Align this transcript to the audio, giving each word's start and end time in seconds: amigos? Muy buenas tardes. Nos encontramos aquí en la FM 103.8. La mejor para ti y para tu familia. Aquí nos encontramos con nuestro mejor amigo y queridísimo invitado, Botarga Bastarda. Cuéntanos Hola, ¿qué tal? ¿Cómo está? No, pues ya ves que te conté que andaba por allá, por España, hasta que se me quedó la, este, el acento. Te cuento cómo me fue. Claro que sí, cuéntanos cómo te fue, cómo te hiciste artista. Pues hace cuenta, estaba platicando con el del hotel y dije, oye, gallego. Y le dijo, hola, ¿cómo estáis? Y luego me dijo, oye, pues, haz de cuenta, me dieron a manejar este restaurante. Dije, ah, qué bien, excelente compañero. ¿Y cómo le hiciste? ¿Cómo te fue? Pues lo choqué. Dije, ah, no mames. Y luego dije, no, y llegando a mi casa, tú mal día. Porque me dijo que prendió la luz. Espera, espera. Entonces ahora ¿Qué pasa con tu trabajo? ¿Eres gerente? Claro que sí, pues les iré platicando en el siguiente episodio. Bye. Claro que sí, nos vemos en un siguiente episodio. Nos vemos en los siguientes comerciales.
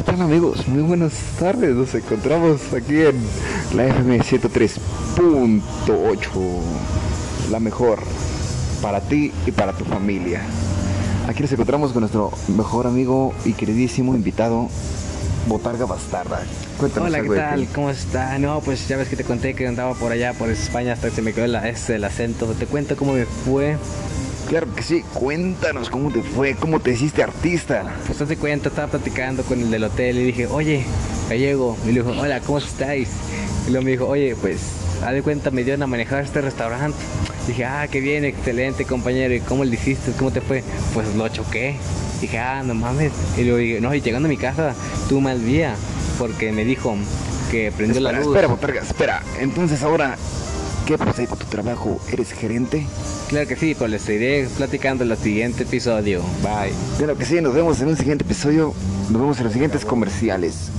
amigos? 0.00 0.66
Muy 0.68 0.82
buenas 0.82 1.12
tardes. 1.38 1.74
Nos 1.74 1.94
encontramos 1.94 2.72
aquí 2.72 3.02
en 3.02 3.14
la 3.74 3.84
FM 3.86 4.20
103.8. 4.20 6.30
La 7.50 7.60
mejor 7.60 7.98
para 8.80 9.02
ti 9.02 9.30
y 9.46 9.50
para 9.50 9.74
tu 9.74 9.84
familia. 9.84 10.40
Aquí 11.28 11.42
nos 11.42 11.52
encontramos 11.52 11.92
con 11.92 12.00
nuestro 12.00 12.32
mejor 12.56 12.86
amigo 12.86 13.34
y 13.44 13.52
queridísimo 13.52 14.14
invitado, 14.14 14.70
Botarga 15.46 15.84
Bastarda. 15.84 16.40
Cuéntanos 16.78 17.10
Hola, 17.10 17.20
¿qué 17.22 17.28
tal? 17.28 17.68
¿Cómo 17.74 17.90
está? 17.90 18.38
No, 18.38 18.60
pues 18.60 18.88
ya 18.88 18.96
ves 18.96 19.08
que 19.08 19.16
te 19.16 19.24
conté 19.24 19.52
que 19.54 19.68
andaba 19.68 19.92
por 19.94 20.10
allá, 20.10 20.32
por 20.32 20.48
España, 20.48 20.94
hasta 20.94 21.10
que 21.10 21.16
se 21.16 21.22
me 21.22 21.34
quedó 21.34 21.46
la, 21.46 21.68
este, 21.68 21.96
el 21.96 22.04
acento. 22.04 22.46
Te 22.58 22.64
cuento 22.66 22.96
cómo 22.96 23.12
me 23.12 23.26
fue. 23.26 23.76
Claro 24.48 24.74
que 24.74 24.82
sí, 24.82 25.02
cuéntanos 25.14 25.88
cómo 25.88 26.10
te 26.10 26.22
fue, 26.22 26.54
cómo 26.54 26.80
te 26.80 26.92
hiciste 26.92 27.22
artista. 27.22 27.84
Pues 28.06 28.20
hace 28.20 28.36
cuenta, 28.36 28.68
estaba 28.68 28.88
platicando 28.88 29.42
con 29.44 29.60
el 29.60 29.70
del 29.70 29.84
hotel 29.84 30.18
y 30.18 30.24
dije, 30.24 30.46
oye, 30.46 30.84
gallego. 31.28 31.76
Y 31.84 31.92
le 31.92 32.02
dijo, 32.02 32.10
hola, 32.10 32.40
¿cómo 32.40 32.58
estáis? 32.58 33.08
Y 33.66 33.70
luego 33.70 33.84
me 33.84 33.90
dijo, 33.92 34.06
oye, 34.06 34.36
pues, 34.40 34.58
haz 35.04 35.12
de 35.12 35.22
cuenta, 35.22 35.50
me 35.50 35.64
dieron 35.64 35.82
a 35.82 35.86
manejar 35.86 36.22
este 36.22 36.40
restaurante. 36.40 36.98
Dije, 37.46 37.64
ah, 37.64 37.86
qué 37.90 38.00
bien, 38.00 38.24
excelente 38.24 38.84
compañero. 38.84 39.34
¿Y 39.34 39.40
cómo 39.40 39.64
le 39.64 39.74
hiciste? 39.74 40.12
¿Cómo 40.12 40.30
te 40.30 40.40
fue? 40.40 40.62
Pues 40.92 41.14
lo 41.14 41.28
choqué. 41.28 41.76
Dije, 42.20 42.38
ah, 42.38 42.62
no 42.62 42.74
mames. 42.74 43.12
Y 43.36 43.42
luego 43.42 43.58
dije, 43.58 43.80
no, 43.80 43.94
y 43.94 44.00
llegando 44.00 44.26
a 44.26 44.30
mi 44.30 44.36
casa, 44.36 44.74
tú 45.08 45.20
mal 45.20 45.44
día. 45.44 45.74
Porque 46.18 46.52
me 46.52 46.64
dijo 46.64 46.94
que 47.50 47.72
prendió 47.72 48.00
la 48.00 48.12
luz. 48.12 48.36
Espera, 48.36 48.80
espera. 48.80 49.22
Entonces 49.40 49.82
ahora 49.82 50.16
¿Qué 50.86 50.98
pasa 50.98 51.24
con 51.26 51.38
tu 51.38 51.46
trabajo? 51.46 52.00
¿Eres 52.12 52.32
gerente? 52.32 52.84
Claro 53.28 53.46
que 53.46 53.54
sí, 53.54 53.74
pues 53.76 53.88
les 53.88 54.08
iré 54.08 54.48
platicando 54.56 55.04
en 55.04 55.12
el 55.12 55.16
siguiente 55.16 55.62
episodio. 55.62 56.22
Bye. 56.42 56.72
Claro 56.98 57.16
que 57.16 57.24
sí, 57.24 57.40
nos 57.40 57.54
vemos 57.54 57.80
en 57.80 57.88
un 57.88 57.96
siguiente 57.96 58.24
episodio. 58.24 58.74
Nos 59.08 59.20
vemos 59.20 59.38
en 59.38 59.44
los 59.44 59.52
siguientes 59.52 59.84
comerciales. 59.84 60.70